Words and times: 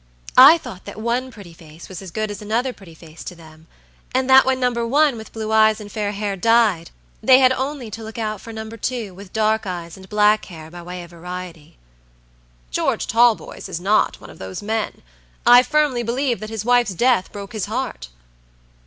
I 0.39 0.57
thought 0.57 0.85
that 0.85 0.99
one 0.99 1.29
pretty 1.29 1.53
face 1.53 1.87
was 1.87 2.01
as 2.01 2.09
good 2.09 2.31
as 2.31 2.41
another 2.41 2.73
pretty 2.73 2.95
face 2.95 3.23
to 3.25 3.35
them; 3.35 3.67
and 4.15 4.27
that 4.27 4.45
when 4.47 4.59
number 4.59 4.83
one 4.83 5.15
with 5.15 5.31
blue 5.31 5.51
eyes 5.51 5.79
and 5.79 5.91
fair 5.91 6.11
hair 6.13 6.35
died, 6.35 6.89
they 7.21 7.37
had 7.37 7.51
only 7.51 7.91
to 7.91 8.03
look 8.03 8.17
out 8.17 8.41
for 8.41 8.51
number 8.51 8.77
two, 8.77 9.13
with 9.13 9.31
dark 9.31 9.67
eyes 9.67 9.97
and 9.97 10.09
black 10.09 10.45
hair, 10.45 10.71
by 10.71 10.81
way 10.81 11.03
of 11.03 11.11
variety." 11.11 11.77
"George 12.71 13.05
Talboys 13.05 13.69
is 13.69 13.79
not 13.79 14.19
one 14.19 14.31
of 14.31 14.39
those 14.39 14.63
men. 14.63 15.03
I 15.45 15.61
firmly 15.61 16.01
believe 16.01 16.39
that 16.39 16.49
his 16.49 16.65
wife's 16.65 16.95
death 16.95 17.31
broke 17.31 17.53
his 17.53 17.65
heart." 17.67 18.09